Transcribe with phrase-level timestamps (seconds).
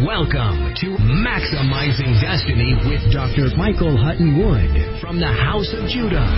[0.00, 3.54] Welcome to Maximizing Destiny with Dr.
[3.58, 6.32] Michael Hutton Wood from the House of Judah,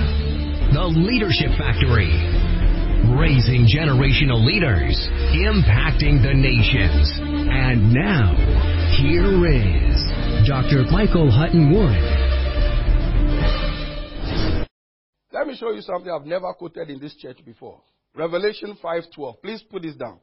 [0.75, 2.11] the Leadership Factory,
[3.15, 4.99] raising generational leaders,
[5.39, 7.15] impacting the nations.
[7.23, 8.35] And now,
[8.99, 10.03] here is
[10.49, 10.91] Dr.
[10.91, 12.03] Michael Hutton Wood.
[15.33, 17.81] Let me show you something I've never quoted in this church before.
[18.17, 19.41] Revelation 5:12.
[19.41, 20.19] Please put this down.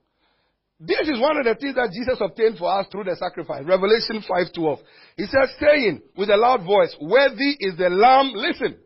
[0.83, 3.63] This is one of the things that Jesus obtained for us through the sacrifice.
[3.63, 4.79] Revelation 5:12.
[5.15, 8.77] He says, saying with a loud voice, "Worthy is the Lamb." Listen,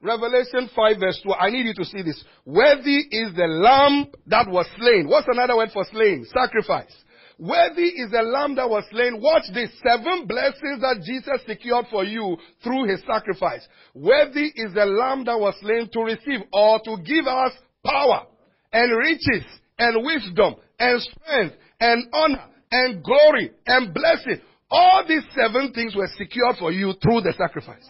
[0.00, 1.34] Revelation 5 verse 2.
[1.34, 2.24] I need you to see this.
[2.46, 5.08] Worthy is the Lamb that was slain.
[5.08, 6.24] What's another word for slain?
[6.24, 6.96] Sacrifice.
[7.38, 9.20] Worthy is the lamb that was slain.
[9.20, 9.70] Watch this.
[9.82, 13.66] Seven blessings that Jesus secured for you through his sacrifice.
[13.94, 17.52] Worthy is the lamb that was slain to receive or to give us
[17.84, 18.26] power
[18.72, 19.44] and riches
[19.78, 24.40] and wisdom and strength and honor and glory and blessing.
[24.70, 27.86] All these seven things were secured for you through the sacrifice.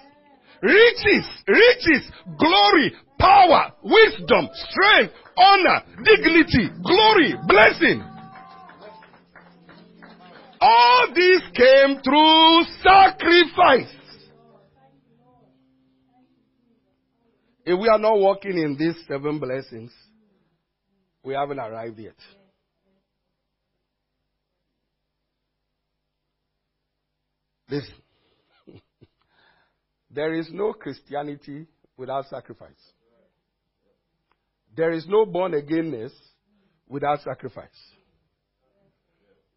[0.61, 8.05] Riches, riches, glory, power, wisdom, strength, honor, dignity, glory, blessing.
[10.61, 13.93] All these came through sacrifice.
[17.65, 19.93] If we are not walking in these seven blessings,
[21.25, 22.17] we haven't arrived yet.
[27.73, 27.95] Listen.
[30.11, 32.93] there is no Christianity without sacrifice.
[34.77, 36.13] There is no born againness
[36.87, 37.69] without sacrifice.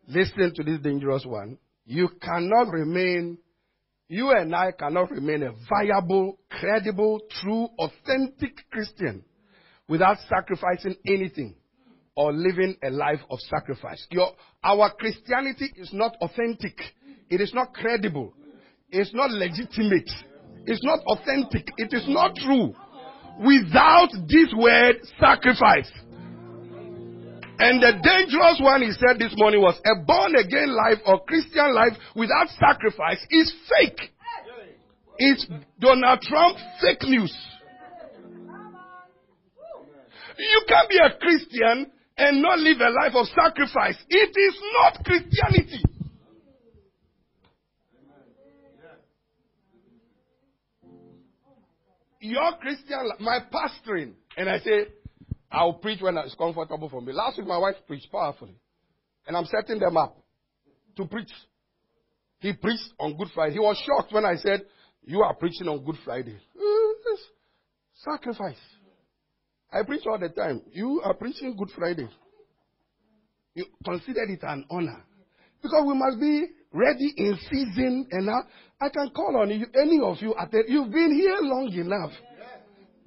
[0.08, 1.58] Listen to this dangerous one.
[1.86, 3.38] You cannot remain,
[4.08, 9.26] you and I cannot remain a viable, credible, true, authentic Christian
[9.90, 11.56] without sacrificing anything
[12.16, 14.08] or living a life of sacrifice.
[14.10, 14.32] Your,
[14.64, 16.78] our Christianity is not authentic.
[17.30, 18.34] It is not credible.
[18.92, 20.10] It's not legitimate.
[20.66, 21.68] It's not authentic.
[21.78, 22.74] It is not true
[23.40, 25.92] without this word sacrifice.
[27.58, 31.74] And the dangerous one he said this morning was a born again life or Christian
[31.74, 34.12] life without sacrifice is fake.
[35.18, 35.48] It's
[35.80, 37.34] Donald Trump fake news.
[40.38, 43.98] You can't be a Christian and not live a life of sacrifice.
[44.10, 45.95] It is not Christianity.
[52.26, 54.88] Your Christian, my pastoring, and I say,
[55.52, 57.14] I'll preach when it's comfortable for me.
[57.14, 58.56] Last week, my wife preached powerfully,
[59.28, 60.18] and I'm setting them up
[60.98, 61.30] to preach.
[62.40, 63.54] He preached on Good Friday.
[63.54, 64.62] He was shocked when I said,
[65.04, 66.36] You are preaching on Good Friday.
[66.60, 67.16] Uh,
[68.04, 68.58] sacrifice.
[69.72, 70.62] I preach all the time.
[70.72, 72.10] You are preaching Good Friday.
[73.54, 75.05] You consider it an honor.
[75.66, 80.18] Because we must be ready in season and I can call on you, any of
[80.22, 82.12] you at the, you've been here long enough.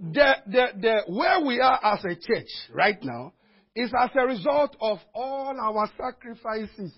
[0.00, 3.32] The, the, the, where we are as a church right now
[3.76, 6.92] is as a result of all our sacrifices.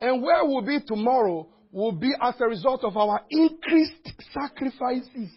[0.00, 5.32] And where we'll be tomorrow will be as a result of our increased sacrifices.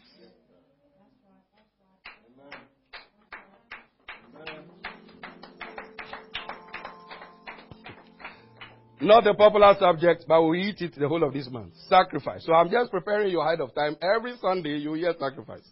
[9.03, 11.73] Not a popular subject, but we eat it the whole of this month.
[11.89, 12.45] Sacrifice.
[12.45, 13.97] So I'm just preparing you ahead of time.
[14.01, 15.67] Every Sunday you hear sacrifice.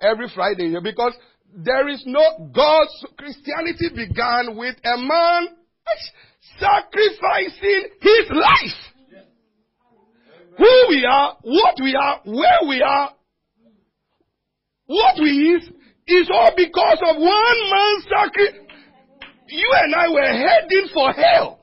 [0.00, 1.14] Every Friday, because
[1.56, 5.48] there is no, God's Christianity began with a man
[6.58, 9.22] sacrificing his life.
[10.58, 13.10] Who we are, what we are, where we are,
[14.86, 15.62] what we is,
[16.08, 18.60] is all because of one man's sacrifice.
[19.46, 21.53] You and I were heading for hell.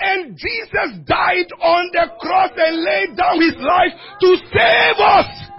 [0.00, 5.50] And Jesus died on the cross and laid down his life to save us.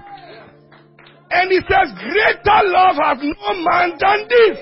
[1.30, 4.58] And he says, greater love has no man than this.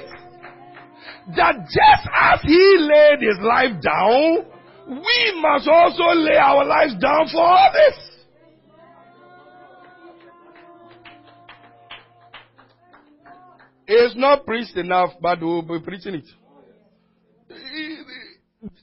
[1.37, 4.45] That just as he laid his life down,
[4.87, 8.09] we must also lay our lives down for others.
[13.87, 16.25] It's not preached enough, but we'll be preaching it.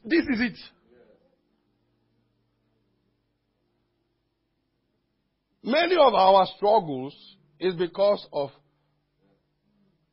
[0.05, 0.59] This is it.
[5.67, 7.13] Many of our struggles
[7.59, 8.51] is because of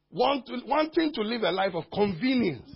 [0.09, 2.71] wanting to live a life of convenience.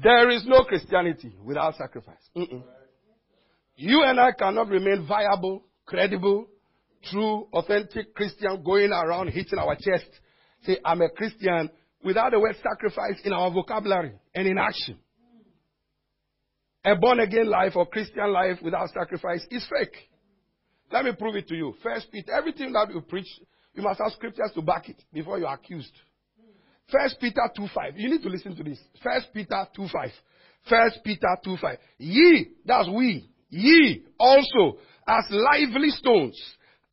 [0.00, 2.14] There is no Christianity without sacrifice.
[2.36, 2.62] Mm-mm.
[3.74, 6.46] You and I cannot remain viable, credible,
[7.04, 10.08] true, authentic Christian going around hitting our chest.
[10.64, 11.70] Say, I'm a Christian
[12.02, 14.98] without the word sacrifice in our vocabulary and in action.
[16.84, 19.96] A born again life or Christian life without sacrifice is fake.
[20.92, 21.74] Let me prove it to you.
[21.82, 23.26] First Peter, everything that you preach,
[23.74, 25.92] you must have scriptures to back it before you are accused.
[26.90, 27.96] First Peter 2 5.
[27.96, 28.78] You need to listen to this.
[29.02, 30.10] First Peter 2 5.
[30.68, 31.78] First Peter 2 5.
[31.98, 34.78] Ye, that's we, ye also
[35.08, 36.40] as lively stones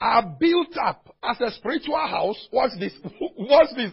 [0.04, 2.48] are built up as a spiritual house.
[2.52, 2.94] What's this?
[3.38, 3.92] What's this?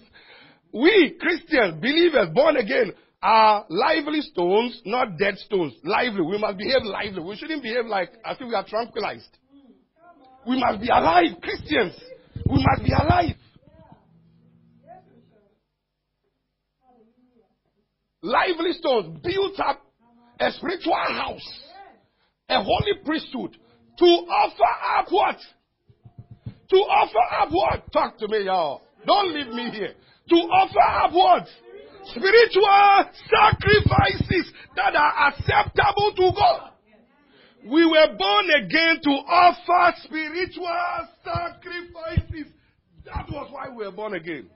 [0.73, 2.93] We Christians, believers, born again,
[3.23, 5.75] are lively stones, not dead stones.
[5.85, 6.23] Lively.
[6.23, 7.23] We must behave lively.
[7.23, 9.39] We shouldn't behave like as if we are tranquilized.
[10.47, 11.95] We must be alive, Christians.
[12.49, 13.37] We must be alive.
[18.23, 19.81] lively stones built up
[20.39, 21.61] a spiritual house,
[22.49, 23.57] a holy priesthood
[23.99, 25.37] to offer up what?
[26.71, 27.93] To offer up what?
[27.93, 28.83] Talk to me, y'all.
[29.07, 29.95] Don't leave me here.
[30.29, 31.47] To offer up what?
[32.05, 36.71] Spiritual sacrifices that are acceptable to God.
[37.69, 42.53] We were born again to offer spiritual sacrifices.
[43.05, 44.49] That was why we were born again.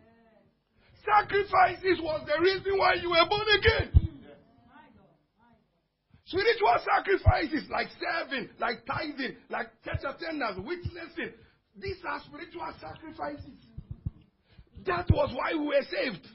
[1.05, 4.05] Sacrifices was the reason why you were born again.
[6.27, 11.35] Spiritual sacrifices like serving, like tithing, like church attendance, witnessing.
[11.81, 13.59] These are spiritual sacrifices.
[14.87, 16.27] That was why we were saved.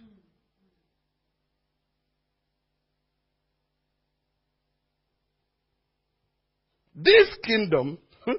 [6.96, 8.32] This kingdom, hmm,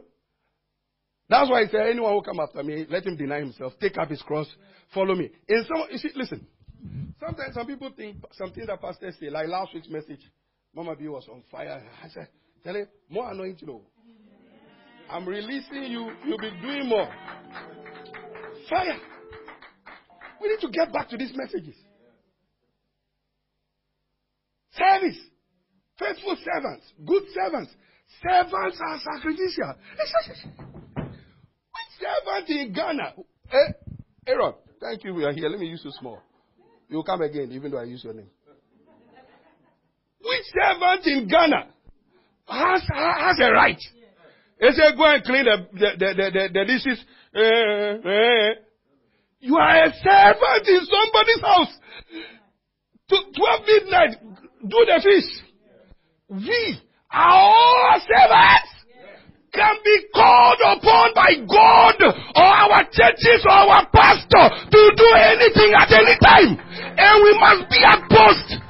[1.28, 4.10] that's why I say anyone who come after me, let him deny himself, take up
[4.10, 4.46] his cross,
[4.92, 5.30] Follow me.
[5.48, 6.46] In some, you see, listen.
[7.20, 10.20] Sometimes some people think something that pastors say, like last week's message,
[10.74, 11.82] Mama B was on fire.
[12.02, 12.28] I said,
[12.64, 13.68] tell him, more anointing.
[13.70, 13.82] Oh.
[15.10, 16.12] I'm releasing you.
[16.24, 17.08] You'll be doing more.
[18.68, 18.98] Fire.
[20.40, 21.74] We need to get back to these messages.
[24.72, 25.18] Service.
[25.98, 26.92] Faithful servants.
[27.04, 27.72] Good servants.
[28.26, 29.74] Servants are sacrificial.
[30.96, 33.14] Which servant in Ghana?
[33.52, 33.72] Eh?
[34.26, 35.48] Aaron, Thank you, we are here.
[35.48, 36.20] Let me use you small.
[36.88, 38.30] You'll come again, even though I use your name.
[40.22, 41.68] Which servant in Ghana
[42.48, 43.78] has, has a right?
[44.60, 47.04] They say, go and clean the, the, the, the, the dishes.
[47.34, 48.54] Uh, uh.
[49.40, 51.72] You are a servant in somebody's house.
[53.08, 54.16] To 12 midnight,
[54.60, 55.30] do the fish.
[56.28, 56.78] We
[57.10, 58.80] are all servants
[59.52, 61.98] can be called upon by God
[62.36, 66.54] or our churches or our pastor to do anything at any time.
[66.96, 68.69] And we must be at post.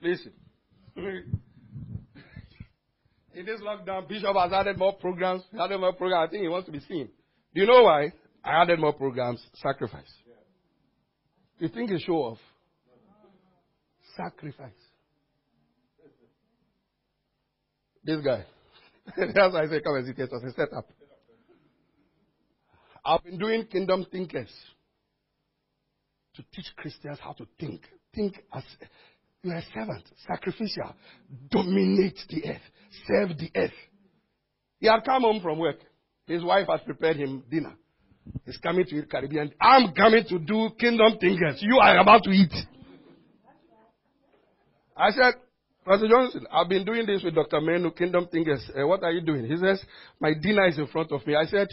[0.00, 0.32] Listen.
[0.96, 1.40] In
[3.46, 5.42] this lockdown, Bishop has added more programs.
[5.58, 6.28] Added more programs.
[6.28, 7.08] I think he wants to be seen.
[7.54, 8.12] Do you know why?
[8.44, 9.40] I added more programs.
[9.54, 10.12] Sacrifice.
[11.58, 12.38] You think it's show off?
[14.16, 14.70] Sacrifice.
[18.04, 18.44] This guy.
[19.16, 20.86] That's why I say come and see it as a setup.
[23.04, 24.50] I've been doing kingdom thinkers
[26.34, 27.82] to teach Christians how to think.
[28.14, 28.64] Think as
[29.42, 30.94] you're a servant, sacrificial,
[31.50, 32.62] dominate the earth,
[33.06, 33.70] serve the earth.
[34.80, 35.78] He had come home from work.
[36.26, 37.74] His wife has prepared him dinner.
[38.44, 39.52] He's coming to eat Caribbean.
[39.60, 41.58] I'm coming to do kingdom thinkers.
[41.60, 42.52] You are about to eat.
[44.96, 45.34] I said,
[45.86, 47.60] Pastor Johnson, I've been doing this with Dr.
[47.62, 48.68] Menu, Kingdom Thinkers.
[48.76, 49.46] Uh, what are you doing?
[49.46, 49.82] He says,
[50.20, 51.34] My dinner is in front of me.
[51.34, 51.68] I said,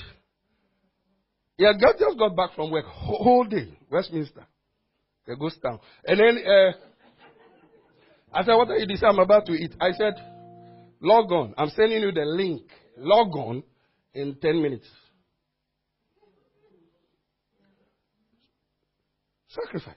[1.58, 2.86] Yeah, God just got back from work.
[2.86, 4.46] Whole day, Westminster.
[5.28, 5.80] The ghost town.
[6.06, 6.72] And then uh,
[8.36, 9.00] I said, What are you doing?
[9.02, 9.74] I'm about to eat.
[9.80, 10.16] I said,
[11.02, 11.54] Log on.
[11.58, 12.64] I'm sending you the link.
[12.98, 13.64] Log on
[14.14, 14.88] in 10 minutes.
[19.48, 19.96] Sacrifice.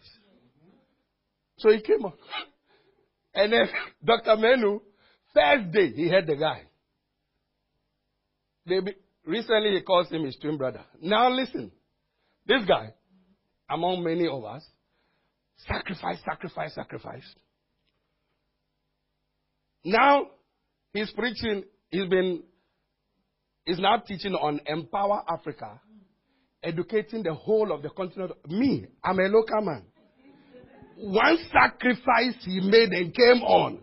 [1.59, 2.13] So he came on.
[3.35, 3.69] And then
[4.05, 4.37] Dr.
[4.37, 4.81] Menu,
[5.35, 6.63] first day, he had the guy.
[8.67, 8.93] They be,
[9.25, 10.83] recently, he calls him his twin brother.
[11.03, 11.73] Now listen.
[12.47, 12.95] This guy,
[13.69, 14.65] among many of us,
[15.67, 17.35] sacrifice, sacrifice, sacrifice.
[19.89, 20.27] Now,
[20.93, 22.43] he's preaching, he's been,
[23.65, 25.81] he's now teaching on Empower Africa,
[26.63, 28.33] educating the whole of the continent.
[28.47, 29.85] Me, I'm a local man.
[30.99, 33.79] One sacrifice he made and came on.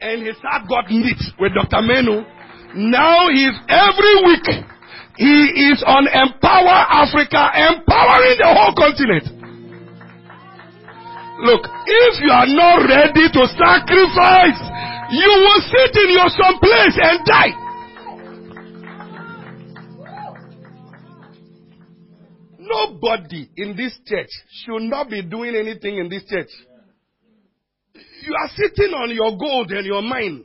[0.00, 1.82] And his heart got knit with Dr.
[1.82, 2.22] Menu.
[2.76, 4.46] Now he's every week,
[5.16, 9.26] he is on Empower Africa, empowering the whole continent.
[11.42, 14.76] Look, if you are not ready to sacrifice,
[15.10, 17.66] you will sit in your some place and die.
[22.58, 24.30] Nobody in this church
[24.64, 26.48] should not be doing anything in this church.
[27.94, 30.44] You are sitting on your gold and your mine.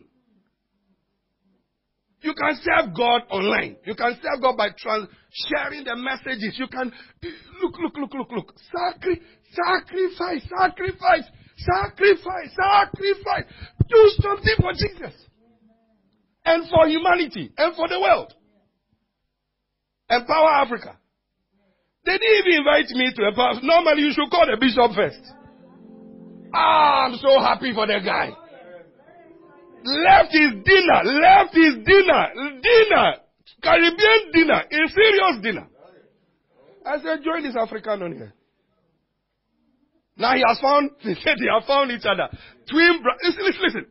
[2.21, 3.77] You can serve God online.
[3.85, 5.09] You can serve God by trans-
[5.49, 6.55] sharing the messages.
[6.59, 6.91] You can
[7.63, 8.53] look, look, look, look, look.
[8.71, 11.25] Sacri- sacrifice, sacrifice,
[11.57, 13.45] sacrifice, sacrifice.
[13.91, 15.13] Do something for Jesus
[16.45, 18.33] and for humanity and for the world.
[20.09, 20.97] Empower Africa.
[22.05, 23.53] They didn't even invite me to empower.
[23.61, 25.21] Normally, you should call the bishop first.
[26.53, 28.31] Ah, I'm so happy for the guy.
[29.83, 32.27] Left his dinner, left his dinner,
[32.61, 33.07] dinner,
[33.63, 35.67] Caribbean dinner, a serious dinner.
[36.85, 38.33] I said, join this African on here.
[40.21, 42.29] Now he has found, he said they have found each other.
[42.69, 43.25] Twin brothers.
[43.25, 43.85] Listen, listen, listen.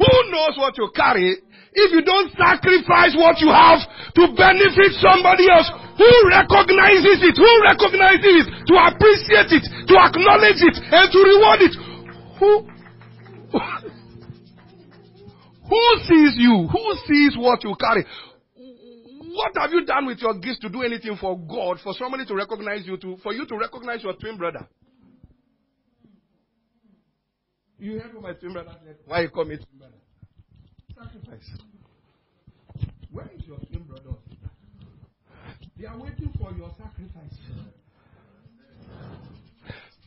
[0.00, 1.36] Who knows what you carry
[1.72, 3.84] if you don't sacrifice what you have
[4.16, 5.68] to benefit somebody else
[6.00, 11.60] who recognizes it, who recognizes it, to appreciate it, to acknowledge it, and to reward
[11.60, 11.76] it?
[12.40, 12.50] Who?
[15.70, 16.66] Who sees you?
[16.66, 18.04] Who sees what you carry?
[18.56, 22.34] What have you done with your gifts to do anything for God, for somebody to
[22.34, 24.66] recognize you, to, for you to recognize your twin brother?
[27.80, 28.96] You heard what my twin brother said?
[29.06, 29.94] Why you call me twin brother?
[30.94, 31.48] Sacrifice.
[33.10, 34.16] Where is your twin brother?
[35.78, 37.38] They are waiting for your sacrifice.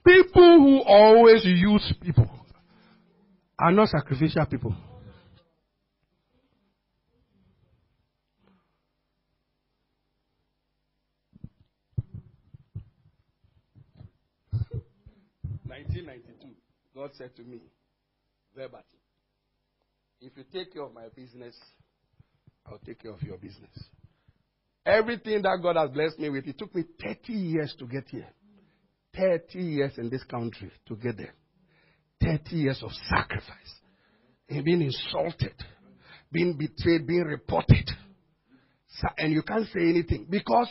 [0.05, 2.29] People who always use people
[3.57, 4.75] are not sacrificial people.
[17.17, 17.61] Said to me,
[18.55, 18.85] verbatim,
[20.21, 21.55] if you take care of my business,
[22.65, 23.71] I'll take care of your business.
[24.85, 28.27] Everything that God has blessed me with, it took me 30 years to get here.
[29.17, 31.33] 30 years in this country to get there.
[32.21, 33.79] 30 years of sacrifice.
[34.49, 35.53] And being insulted,
[36.31, 37.89] being betrayed, being reported.
[39.17, 40.69] And you can't say anything because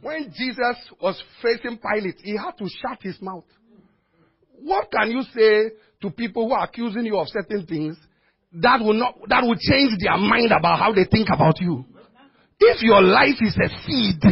[0.00, 3.44] when Jesus was facing Pilate, he had to shut his mouth.
[4.64, 7.98] What can you say to people who are accusing you of certain things
[8.54, 11.84] that will not that will change their mind about how they think about you?
[12.58, 14.24] If your life is a seed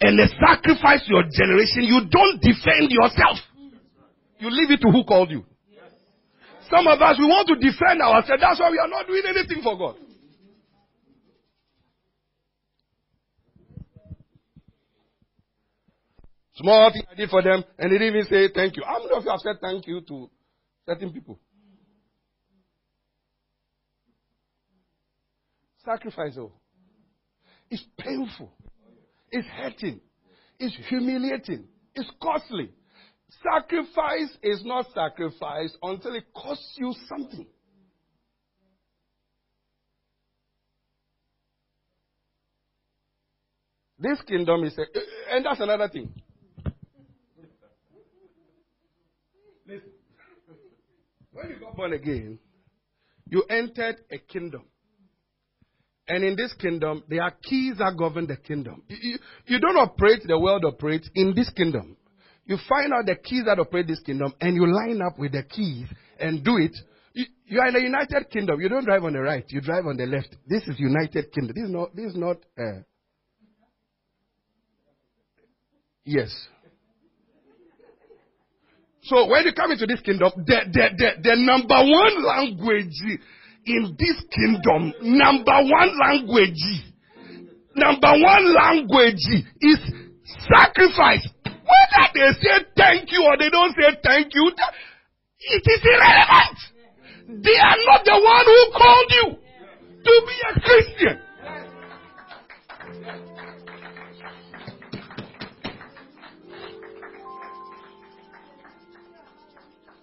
[0.00, 3.38] and a sacrifice to your generation, you don't defend yourself.
[4.40, 5.44] You leave it to who called you.
[6.68, 8.42] Some of us, we want to defend ourselves.
[8.42, 9.94] That's why we are not doing anything for God.
[16.56, 18.82] Small thing I did for them, and they didn't even say thank you.
[18.86, 20.30] How many of you have said thank you to
[20.86, 21.38] certain people?
[25.84, 26.52] Sacrifice, oh.
[27.70, 28.52] It's painful.
[29.30, 30.00] It's hurting.
[30.58, 31.64] It's humiliating.
[31.94, 32.70] It's costly.
[33.42, 37.46] Sacrifice is not sacrifice until it costs you something.
[43.98, 44.84] This kingdom is a,
[45.34, 46.12] and that's another thing.
[51.36, 52.38] When you got born again,
[53.28, 54.62] you entered a kingdom.
[56.08, 58.82] And in this kingdom, there are keys that govern the kingdom.
[58.88, 61.96] You, you, don't operate the world operates in this kingdom.
[62.46, 65.42] You find out the keys that operate this kingdom and you line up with the
[65.42, 65.88] keys
[66.18, 66.74] and do it.
[67.12, 68.60] You, you are in the United Kingdom.
[68.60, 69.44] You don't drive on the right.
[69.48, 70.36] You drive on the left.
[70.46, 71.54] This is United Kingdom.
[71.56, 72.82] This is not, this is not, uh,
[76.04, 76.30] yes.
[79.06, 82.98] So when you come into this kingdom, the, the, the, the number one language
[83.64, 86.58] in this kingdom, number one language,
[87.74, 89.22] number one language
[89.62, 89.78] is
[90.50, 91.22] sacrifice.
[91.46, 96.58] Whether they say thank you or they don't say thank you, it is irrelevant.
[97.46, 99.26] They are not the one who called you
[100.02, 101.16] to be a Christian.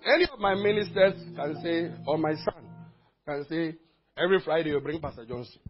[0.05, 2.65] Any of my ministers can say, or my son,
[3.25, 3.75] can say,
[4.17, 5.61] every Friday you bring Pastor Johnson.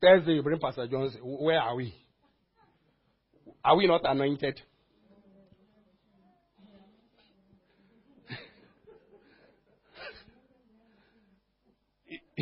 [0.00, 1.20] Thursday you bring Pastor Johnson.
[1.22, 1.94] Where are we?
[3.64, 4.60] Are we not anointed?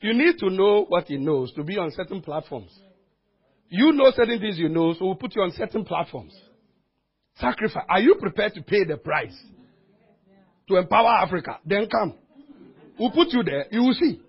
[0.00, 2.70] you need to know what he knows to be on certain platforms.
[3.68, 6.32] You know certain things you know, so we'll put you on certain platforms.
[7.36, 7.84] Sacrifice.
[7.86, 9.38] Are you prepared to pay the price
[10.68, 11.58] to empower Africa?
[11.64, 12.14] Then come.
[12.98, 13.66] We'll put you there.
[13.70, 14.20] You will see.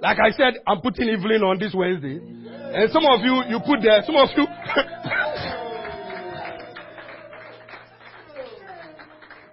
[0.00, 2.20] Like I said, I'm putting Evelyn on this Wednesday.
[2.20, 4.02] And some of you, you put there.
[4.04, 4.44] Some of you.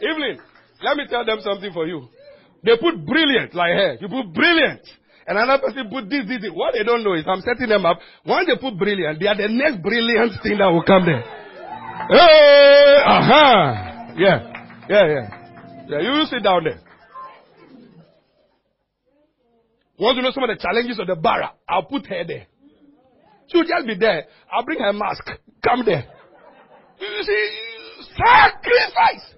[0.04, 0.38] Evelyn,
[0.84, 2.10] let me tell them something for you.
[2.64, 3.98] They put brilliant like her.
[4.02, 4.82] You put brilliant.
[5.26, 6.52] And another person put this, this, this.
[6.54, 8.00] What they don't know is I'm setting them up.
[8.26, 11.24] Once they put brilliant, they are the next brilliant thing that will come there.
[12.10, 14.12] Hey, aha.
[14.12, 14.14] Uh-huh.
[14.18, 14.54] Yeah.
[14.90, 15.43] Yeah, yeah.
[15.88, 16.80] Yeah, you sit down there.
[20.00, 21.54] Want to know some of the challenges of the bara?
[21.68, 22.48] I'll put her there.
[23.48, 24.26] She'll just be there.
[24.52, 25.26] I'll bring her mask.
[25.64, 26.06] Come there.
[27.00, 27.50] You see,
[28.16, 29.36] sacrifice.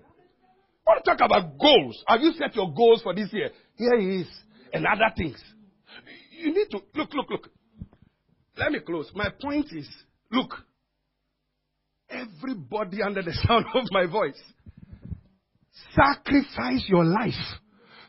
[0.87, 2.03] I want to talk about goals.
[2.07, 3.49] Have you set your goals for this year?
[3.75, 4.27] Here he is.
[4.71, 5.41] And other things.
[6.39, 7.49] You need to look, look, look.
[8.57, 9.11] Let me close.
[9.15, 9.89] My point is,
[10.31, 10.53] look.
[12.09, 14.39] Everybody under the sound of my voice,
[15.95, 17.33] sacrifice your life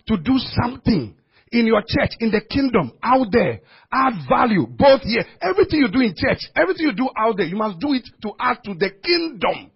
[0.09, 1.15] to do something
[1.53, 3.61] in your church, in the kingdom, out there.
[3.93, 5.25] Add value, both here.
[5.41, 8.33] Everything you do in church, everything you do out there, you must do it to
[8.39, 9.71] add to the kingdom.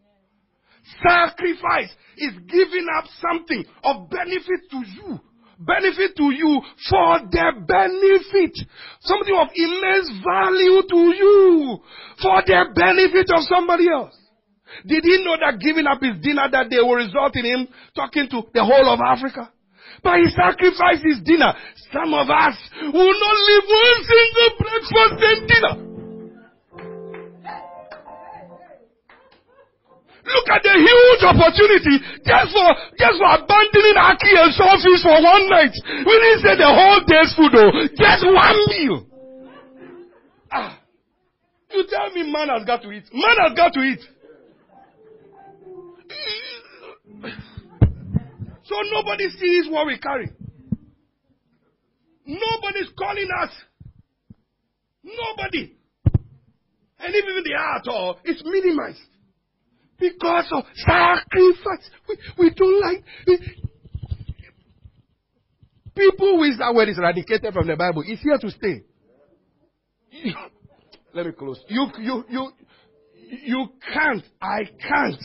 [1.06, 5.20] Sacrifice is giving up something of benefit to you.
[5.60, 8.56] Benefit to you for the benefit.
[9.00, 11.78] Something of immense value to you
[12.20, 14.16] for the benefit of somebody else.
[14.86, 18.28] Did he know that giving up his dinner that day will result in him talking
[18.30, 19.50] to the whole of Africa?
[20.02, 21.52] But he sacrificed his dinner.
[21.92, 25.74] Some of us will not leave one single breakfast and dinner.
[30.30, 35.50] Look at the huge opportunity just for just for abandoning Aki and Sophie's for one
[35.50, 35.74] night.
[36.06, 37.72] We didn't say the whole day's food though.
[37.98, 39.06] Just one meal.
[40.52, 40.78] Ah.
[41.72, 43.04] You tell me man has got to eat.
[43.12, 44.00] Man has got to eat.
[48.64, 50.30] So nobody sees what we carry.
[52.24, 53.50] Nobody's calling us.
[55.02, 55.76] Nobody.
[57.00, 59.00] And even the art all, it's minimized.
[59.98, 61.90] Because of sacrifice.
[62.08, 63.04] We, we don't like.
[65.96, 68.04] people with that word is eradicated from the Bible.
[68.06, 68.82] It's here to stay.
[71.12, 71.60] Let me close.
[71.68, 72.52] You, you, you,
[73.44, 75.20] you can't, I can't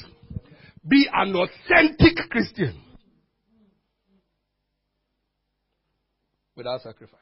[0.88, 2.82] be an authentic Christian
[6.56, 7.20] without sacrifice.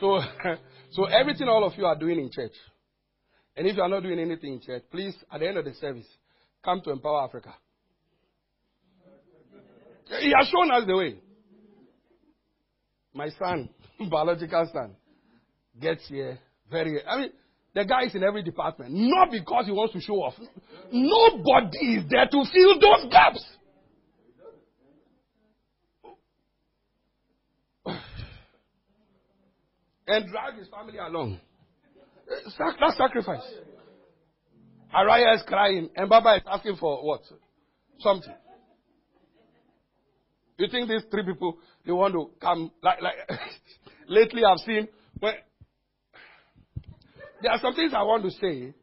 [0.00, 0.20] So,
[0.90, 2.52] so everything all of you are doing in church,
[3.56, 5.74] and if you are not doing anything in church, please, at the end of the
[5.74, 6.06] service,
[6.64, 7.54] come to Empower Africa.
[10.20, 11.16] He has shown us the way.
[13.14, 13.68] My son,
[14.10, 14.94] biological son,
[15.80, 16.38] gets here
[16.70, 17.04] very.
[17.06, 17.30] I mean,
[17.74, 18.92] the guy is in every department.
[18.92, 20.34] Not because he wants to show off.
[20.92, 23.44] Nobody is there to fill those gaps.
[30.06, 31.40] and drag his family along.
[32.58, 33.40] That's sacrifice.
[34.94, 37.22] Araya is crying, and Baba is asking for what?
[38.00, 38.34] Something.
[40.58, 43.14] You think these three people they want to come like like
[44.08, 44.88] lately I've seen
[45.18, 45.34] when
[47.42, 48.74] there are some things I want to say.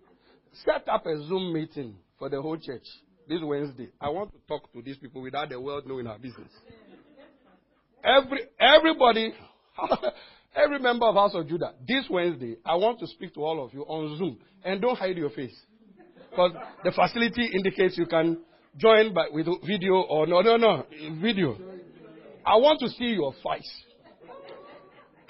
[0.65, 2.83] Set up a Zoom meeting for the whole church
[3.27, 3.89] this Wednesday.
[4.01, 6.51] I want to talk to these people without the world knowing our business.
[8.03, 9.33] Every everybody,
[10.55, 13.73] every member of House of Judah, this Wednesday, I want to speak to all of
[13.73, 15.55] you on Zoom, and don't hide your face,
[16.29, 16.51] because
[16.83, 18.39] the facility indicates you can
[18.77, 20.85] join by with video or no, no, no,
[21.21, 21.57] video.
[22.45, 23.69] I want to see your face.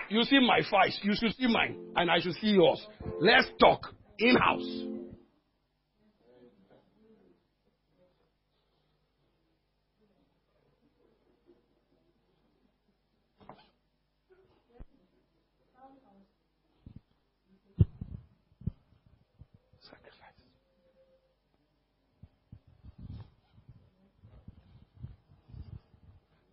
[0.10, 2.84] You see my face, you should see mine, and I should see yours.
[3.22, 4.86] Let's talk in house.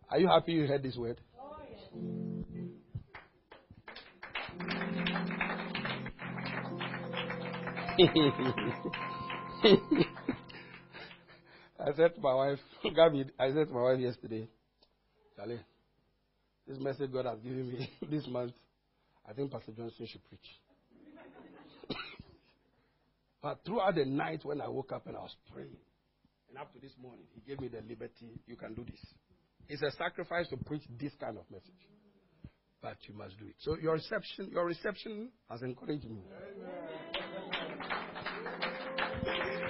[0.09, 1.19] Are you happy you heard this word?
[11.79, 12.59] I said to my wife,
[12.95, 14.47] Gabby, I said to my wife yesterday,
[15.35, 15.59] Charlie,
[16.67, 18.53] this message God has given me this month,
[19.27, 20.47] I think Pastor Johnson should preach.
[23.41, 25.77] but throughout the night when I woke up and I was praying,
[26.49, 29.01] and up to this morning, He gave me the liberty, you can do this.
[29.69, 31.73] It's a sacrifice to preach this kind of message.
[32.79, 33.55] But you must do it.
[33.57, 36.21] So your reception, your reception has encouraged me.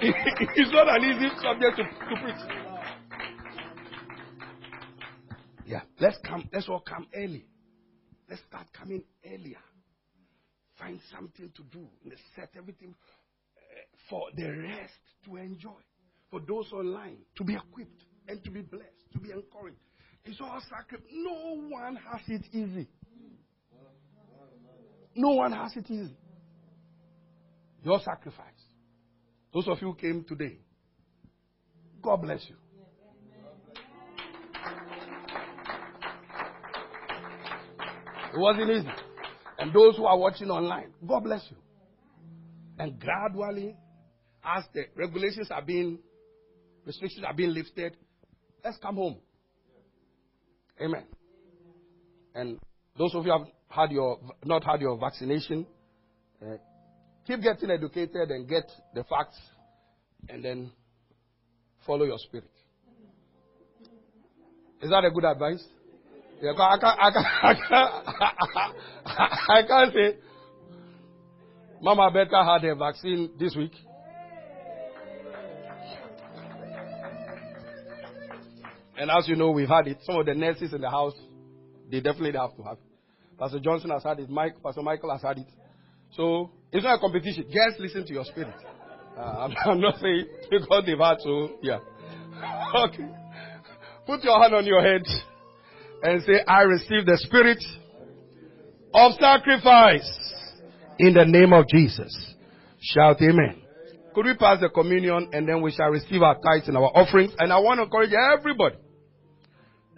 [0.00, 2.68] it's not an easy subject to, to preach.
[5.66, 6.48] Yeah, let's come.
[6.52, 7.46] Let's all come early.
[8.28, 9.58] Let's start coming earlier.
[10.78, 11.86] Find something to do.
[12.04, 13.60] Let's set everything uh,
[14.08, 14.92] for the rest
[15.24, 15.80] to enjoy.
[16.30, 19.78] For those online to be equipped and to be blessed, to be encouraged.
[20.24, 21.06] It's all sacrifice.
[21.10, 22.86] No one has it easy.
[25.16, 26.16] No one has it easy.
[27.84, 28.44] Your sacrifice.
[29.52, 30.58] Those of you who came today,
[32.02, 32.56] God bless you.
[38.34, 38.88] It wasn't easy.
[39.58, 41.56] And those who are watching online, God bless you.
[42.78, 43.74] And gradually,
[44.44, 45.98] as the regulations are being,
[46.84, 47.96] restrictions are being lifted,
[48.64, 49.16] let's come home.
[50.80, 51.04] Amen.
[52.34, 52.58] And
[52.96, 55.66] those of you who have had your not had your vaccination,
[56.40, 56.56] uh,
[57.28, 58.64] keep getting educated and get
[58.94, 59.38] the facts,
[60.30, 60.72] and then
[61.86, 62.50] follow your spirit.
[64.80, 65.62] Is that a good advice?
[66.40, 68.74] Yeah, I can't, I can't, I can't,
[69.50, 70.16] I can't say,
[71.82, 73.72] Mama Becca had a vaccine this week.
[78.96, 79.98] And as you know, we've had it.
[80.02, 81.14] Some of the nurses in the house,
[81.88, 83.38] they definitely have to have it.
[83.38, 84.28] Pastor Johnson has had it.
[84.28, 85.46] Mike, Pastor Michael has had it.
[86.16, 87.44] So it's not a competition.
[87.44, 88.54] Just listen to your spirit.
[89.16, 91.58] Uh, I'm, I'm, not saying because they've had so.
[91.62, 91.78] Yeah.
[92.86, 93.08] okay.
[94.06, 95.04] Put your hand on your head
[96.02, 97.62] and say, "I receive the spirit
[98.94, 100.08] of sacrifice
[100.98, 102.34] in the name of Jesus."
[102.80, 103.62] Shout Amen.
[104.14, 107.32] Could we pass the communion and then we shall receive our tithes and our offerings?
[107.38, 108.76] And I want to encourage everybody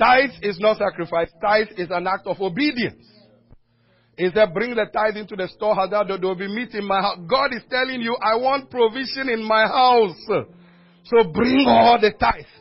[0.00, 1.28] Tithe is not sacrifice.
[1.42, 3.06] Tithe is an act of obedience.
[4.20, 7.00] Is that bring the tithe into the storehouse that there will be meat in my
[7.00, 7.16] house.
[7.26, 10.20] God is telling you, I want provision in my house.
[11.08, 12.52] So bring all the tithe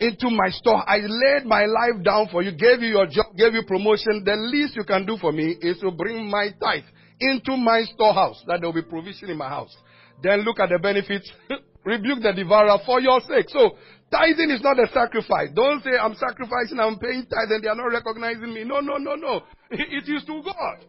[0.00, 0.82] into my store.
[0.88, 4.24] I laid my life down for you, gave you your job, gave you promotion.
[4.24, 6.88] The least you can do for me is to bring my tithe
[7.20, 9.76] into my storehouse, that there will be provision in my house.
[10.22, 11.30] Then look at the benefits.
[11.84, 13.50] Rebuke the devourer for your sake.
[13.50, 13.76] So
[14.10, 15.48] Tithing is not a sacrifice.
[15.54, 18.64] Don't say, I'm sacrificing, I'm paying tithe, and they are not recognizing me.
[18.64, 19.42] No, no, no, no.
[19.70, 20.86] It is to God.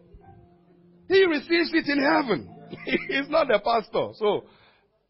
[1.08, 2.48] He receives it in heaven.
[3.08, 4.12] He's not the pastor.
[4.18, 4.44] So,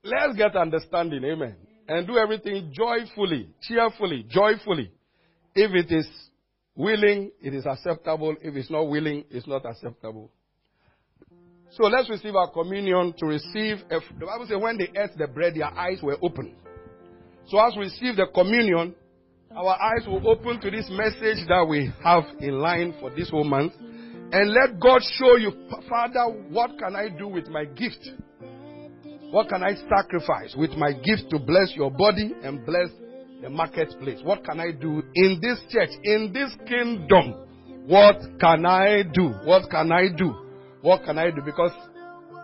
[0.04, 1.22] let's get understanding.
[1.24, 1.56] Amen.
[1.86, 4.90] And do everything joyfully, cheerfully, joyfully.
[5.54, 6.08] If it is
[6.74, 8.36] willing, it is acceptable.
[8.40, 10.30] If it's not willing, it's not acceptable.
[11.70, 13.78] So let's receive our communion to receive.
[13.90, 16.54] A, the Bible says when they ate the bread, their eyes were open.
[17.48, 18.94] So as we receive the communion,
[19.56, 23.44] our eyes will open to this message that we have in line for this whole
[23.44, 23.72] month.
[23.78, 25.52] And let God show you,
[25.88, 28.06] Father, what can I do with my gift?
[29.30, 32.90] What can I sacrifice with my gift to bless your body and bless
[33.40, 34.20] the marketplace?
[34.22, 37.46] What can I do in this church, in this kingdom?
[37.86, 39.28] What can I do?
[39.44, 40.34] What can I do?
[40.82, 41.40] What can I do?
[41.42, 41.72] Because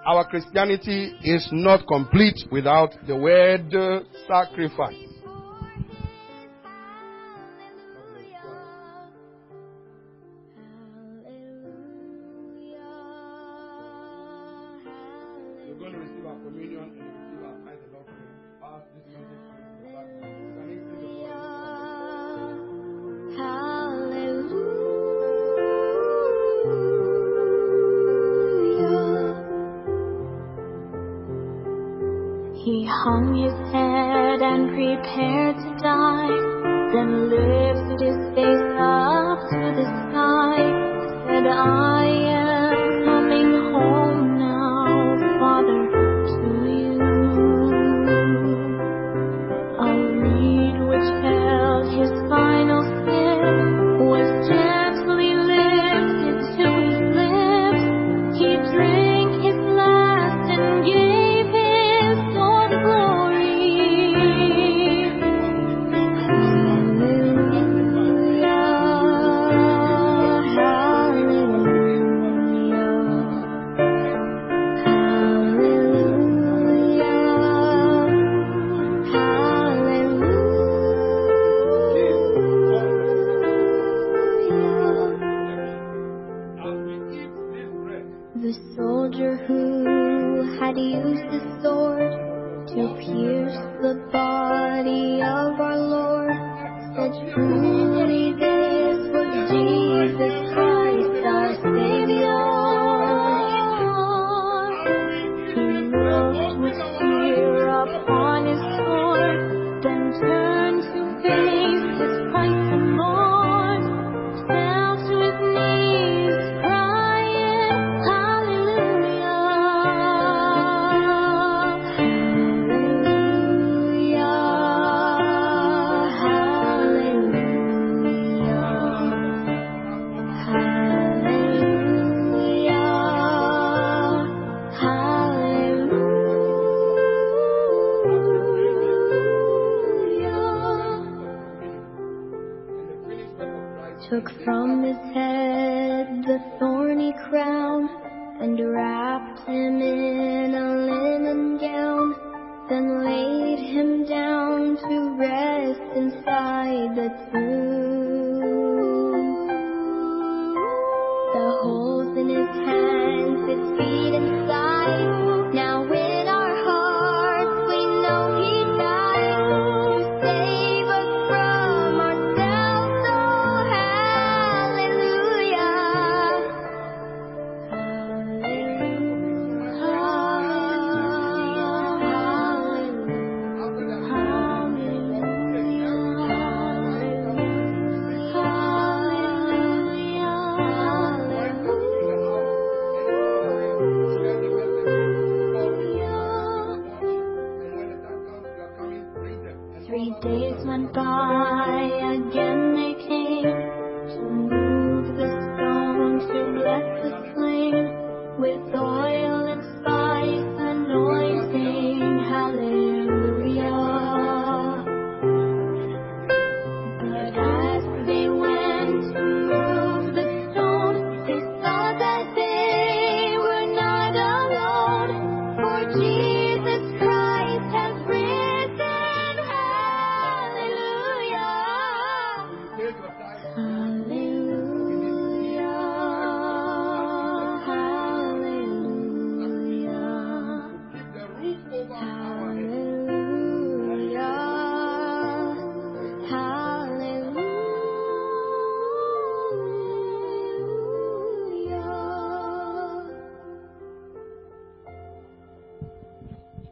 [0.07, 3.73] our Christianity is not complete without the word
[4.29, 5.14] sacrifice.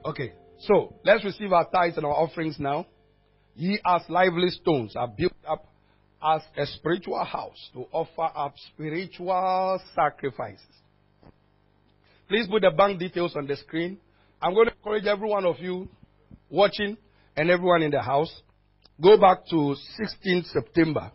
[0.04, 2.86] Okay, so let's receive our tithes and our offerings now.
[3.54, 5.66] Ye as lively stones are built up
[6.22, 10.60] as a spiritual house to offer up spiritual sacrifices.
[12.28, 13.98] Please put the bank details on the screen.
[14.40, 15.88] I'm going to encourage every one of you
[16.48, 16.96] watching
[17.36, 18.42] and everyone in the house.
[19.00, 21.12] Go back to 16th September.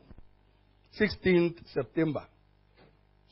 [0.99, 2.23] 16th September.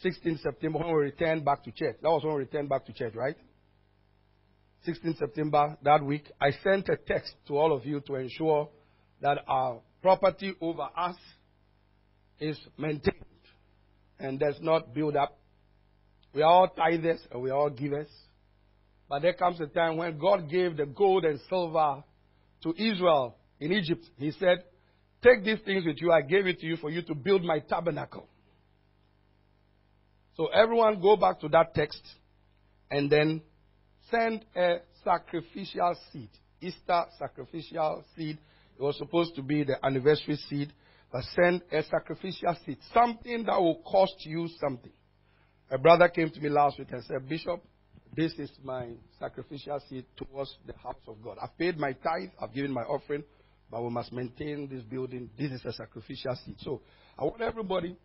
[0.03, 1.95] 16th September when we returned back to church.
[2.01, 3.35] That was when we returned back to church, right?
[4.87, 8.69] 16th September that week, I sent a text to all of you to ensure
[9.21, 11.15] that our property over us
[12.39, 13.23] is maintained
[14.19, 15.37] and does not build up.
[16.33, 18.09] We are all tithers and we are all givers.
[19.09, 22.03] But there comes a time when God gave the gold and silver
[22.63, 24.05] to Israel in Egypt.
[24.17, 24.63] He said,
[25.23, 26.11] Take these things with you.
[26.11, 28.27] I gave it to you for you to build my tabernacle.
[30.37, 32.01] So everyone go back to that text
[32.91, 33.41] and then
[34.11, 36.29] send a sacrificial seed.
[36.61, 38.37] Easter sacrificial seed.
[38.77, 40.73] It was supposed to be the anniversary seed,
[41.11, 42.77] but send a sacrificial seed.
[42.93, 44.91] Something that will cost you something.
[45.71, 47.63] A brother came to me last week and said, Bishop,
[48.15, 48.89] this is my
[49.19, 51.37] sacrificial seed towards the house of God.
[51.41, 53.23] I've paid my tithe, I've given my offering,
[53.71, 55.29] but we must maintain this building.
[55.37, 56.55] This is a sacrificial seed.
[56.59, 56.81] So
[57.17, 57.97] I want everybody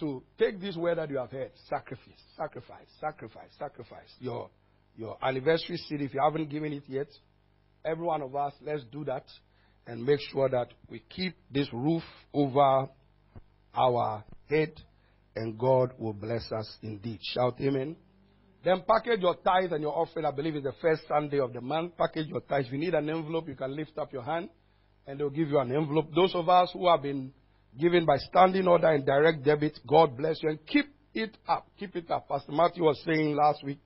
[0.00, 4.08] to take this word that you have heard sacrifice, sacrifice, sacrifice, sacrifice.
[4.18, 4.50] Your,
[4.96, 7.08] your anniversary seed, if you haven't given it yet,
[7.84, 9.24] every one of us, let's do that
[9.86, 12.02] and make sure that we keep this roof
[12.32, 12.88] over
[13.74, 14.72] our head
[15.36, 17.18] and God will bless us indeed.
[17.22, 17.96] Shout amen.
[18.64, 20.24] Then package your tithe and your offering.
[20.24, 21.98] I believe it's the first Sunday of the month.
[21.98, 22.66] Package your tithe.
[22.66, 24.48] If you need an envelope, you can lift up your hand
[25.06, 26.06] and they'll give you an envelope.
[26.14, 27.32] Those of us who have been
[27.78, 31.66] given by standing order and direct debit, God bless you and keep it up.
[31.78, 32.28] Keep it up.
[32.28, 33.80] Pastor Matthew was saying last week,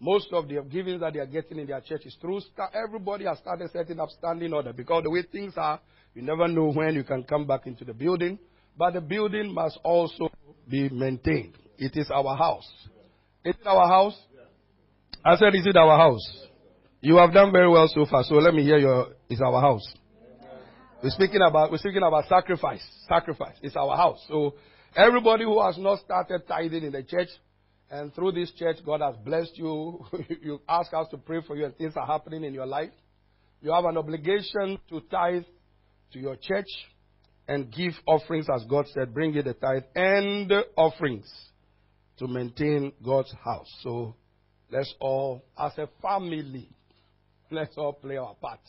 [0.00, 2.40] most of the givings that they are getting in their church is through.
[2.72, 5.80] Everybody has started setting up standing order because the way things are,
[6.14, 8.38] you never know when you can come back into the building.
[8.76, 10.30] But the building must also
[10.68, 11.54] be maintained.
[11.78, 12.68] It is our house.
[13.44, 14.16] Is it our house?
[15.24, 16.46] I said, Is it our house?
[17.00, 19.94] You have done very well so far, so let me hear your it's our house.
[21.02, 22.82] We're speaking about we're speaking about sacrifice.
[23.08, 23.54] Sacrifice.
[23.62, 24.24] It's our house.
[24.28, 24.54] So
[24.96, 27.28] everybody who has not started tithing in the church,
[27.90, 30.04] and through this church, God has blessed you.
[30.42, 32.90] you ask us to pray for you, and things are happening in your life.
[33.62, 35.44] You have an obligation to tithe
[36.12, 36.68] to your church
[37.48, 41.30] and give offerings, as God said, bring you the tithe and offerings
[42.18, 43.68] to maintain God's house.
[43.82, 44.14] So
[44.70, 46.68] let's all, as a family,
[47.50, 48.60] let's all play our part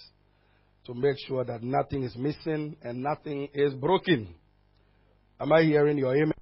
[0.85, 4.33] to make sure that nothing is missing and nothing is broken.
[5.39, 6.33] Am I hearing your amen?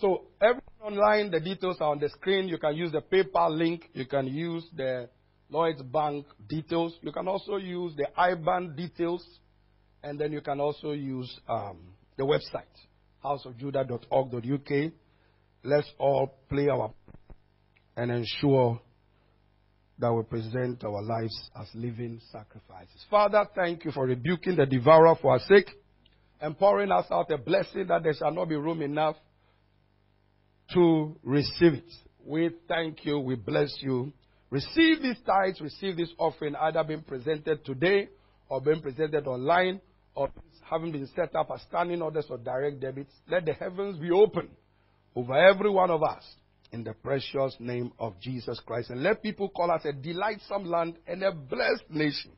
[0.00, 2.48] So everyone online, the details are on the screen.
[2.48, 3.88] You can use the PayPal link.
[3.94, 5.08] You can use the
[5.48, 6.94] Lloyd's Bank details.
[7.00, 9.24] You can also use the IBAN details.
[10.02, 11.78] And then you can also use um,
[12.18, 12.64] the website,
[13.24, 14.92] houseofjudah.org.uk.
[15.64, 16.92] Let's all play our
[17.96, 18.80] and ensure
[19.98, 23.04] that we present our lives as living sacrifices.
[23.08, 25.70] Father, thank you for rebuking the devourer for our sake
[26.40, 29.16] and pouring us out a blessing that there shall not be room enough
[30.72, 31.92] to receive it.
[32.24, 33.18] We thank you.
[33.18, 34.12] We bless you.
[34.50, 38.08] Receive these tithes, receive this offering, either being presented today
[38.48, 39.80] or being presented online
[40.14, 40.30] or
[40.70, 43.12] having been set up as standing orders or direct debits.
[43.28, 44.48] Let the heavens be open
[45.16, 46.22] over every one of us
[46.72, 48.90] in the precious name of Jesus Christ.
[48.90, 52.32] And let people call us a delightsome land and a blessed nation.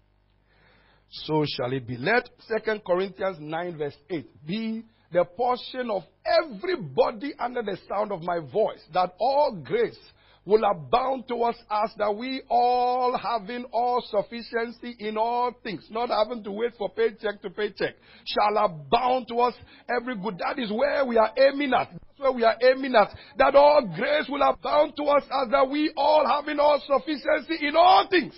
[1.08, 1.96] So shall it be.
[1.96, 8.22] Let 2 Corinthians 9 verse 8 be the portion of everybody under the sound of
[8.22, 9.98] my voice, that all grace
[10.44, 16.42] will abound towards us, that we all having all sufficiency in all things, not having
[16.44, 19.56] to wait for paycheck to paycheck, shall abound towards
[19.88, 20.38] every good.
[20.38, 21.90] That is where we are aiming at.
[21.90, 23.12] That's where we are aiming at.
[23.38, 27.74] That all grace will abound towards us, as that we all having all sufficiency in
[27.76, 28.34] all things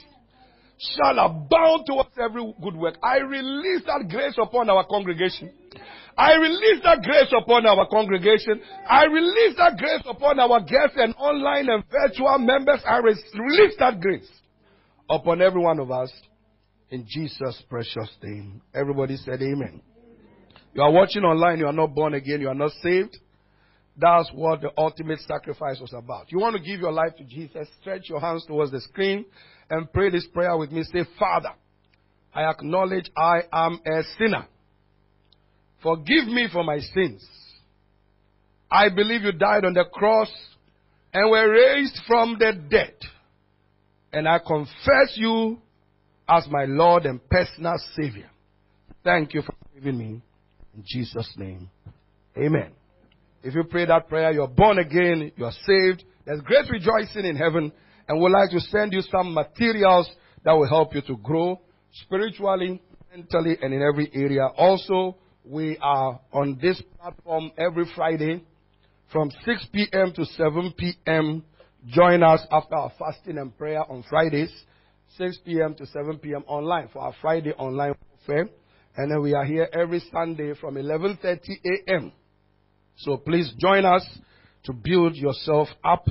[0.79, 2.97] shall abound towards every good work.
[3.03, 5.51] I release that grace upon our congregation.
[6.19, 8.61] I release that grace upon our congregation.
[8.91, 12.81] I release that grace upon our guests and online and virtual members.
[12.85, 14.29] I release that grace
[15.09, 16.13] upon every one of us
[16.91, 18.61] in Jesus' precious name.
[18.75, 19.81] Everybody said amen.
[20.75, 23.17] You are watching online, you are not born again, you are not saved.
[23.97, 26.33] That's what the ultimate sacrifice was about.
[26.33, 29.25] You want to give your life to Jesus, stretch your hands towards the screen
[29.71, 30.83] and pray this prayer with me.
[30.83, 31.51] Say, Father,
[32.35, 34.47] I acknowledge I am a sinner.
[35.83, 37.27] Forgive me for my sins.
[38.71, 40.31] I believe you died on the cross
[41.13, 42.95] and were raised from the dead.
[44.13, 45.59] And I confess you
[46.29, 48.31] as my Lord and personal Savior.
[49.05, 50.23] Thank you for forgiving me.
[50.75, 51.71] In Jesus' name.
[52.37, 52.73] Amen.
[53.43, 56.05] If you pray that prayer, you're born again, you're saved.
[56.27, 57.73] There's great rejoicing in heaven.
[58.09, 60.11] And we'd like to send you some materials
[60.45, 61.61] that will help you to grow
[61.93, 62.83] spiritually,
[63.15, 64.47] mentally, and in every area.
[64.57, 65.17] Also,
[65.49, 68.45] we are on this platform every Friday
[69.11, 70.13] from 6 p.m.
[70.15, 71.43] to 7 p.m.
[71.87, 74.53] Join us after our fasting and prayer on Fridays,
[75.17, 75.75] 6 p.m.
[75.77, 76.45] to 7 p.m.
[76.47, 77.95] online for our Friday online
[78.27, 78.49] fair.
[78.97, 82.13] And then we are here every Sunday from 11:30 a.m.
[82.97, 84.05] So please join us
[84.65, 86.07] to build yourself up,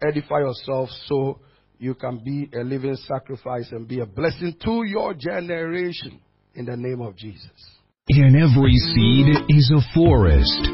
[0.00, 1.40] edify yourself so
[1.78, 6.20] you can be a living sacrifice and be a blessing to your generation
[6.54, 7.77] in the name of Jesus.
[8.10, 10.64] In every seed is a forest,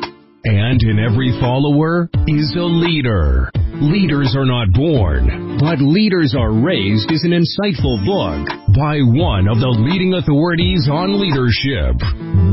[0.44, 3.50] and in every follower is a leader.
[3.82, 8.46] Leaders are not born, but leaders are raised is an insightful book
[8.78, 11.98] by one of the leading authorities on leadership,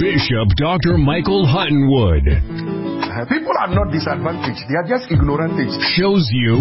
[0.02, 0.98] Bishop Dr.
[0.98, 2.26] Michael Hutton-Wood.
[3.06, 5.54] Uh, People are not disadvantaged, they are just ignorant.
[5.94, 6.58] shows you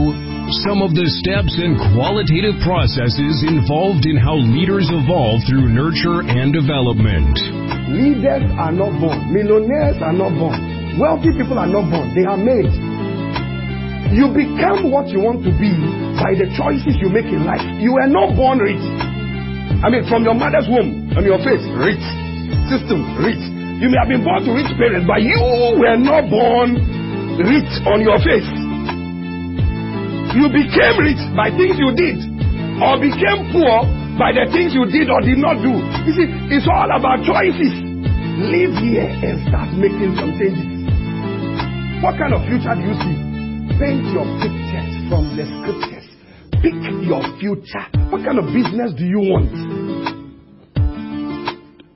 [0.69, 6.53] some of the steps and qualitative processes involved in how leaders evolve through nurture and
[6.53, 7.60] development.
[7.91, 9.35] Leaders are not born.
[9.35, 10.57] Millionaires are not born.
[10.99, 12.15] Wealthy people are not born.
[12.15, 12.71] They are made.
[14.11, 15.71] You become what you want to be
[16.19, 17.63] by the choices you make in life.
[17.79, 18.83] You were not born rich.
[19.83, 22.03] I mean, from your mother's womb, on your face, rich.
[22.71, 23.39] System, rich.
[23.79, 25.39] You may have been born to rich parents, but you
[25.79, 26.75] were not born
[27.39, 28.47] rich on your face.
[30.37, 32.19] You became rich by things you did,
[32.83, 33.83] or became poor
[34.19, 35.73] by the things you did or did not do.
[36.07, 37.75] You see, it's all about choices.
[38.41, 40.65] Live here and start making some changes.
[42.01, 43.17] What kind of future do you see?
[43.77, 46.07] Paint your pictures from the scriptures.
[46.61, 47.87] Pick your future.
[48.13, 49.53] What kind of business do you want?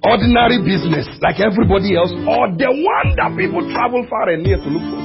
[0.05, 4.69] Ordinary business, like everybody else, or the one that people travel far and near to
[4.69, 5.04] look for?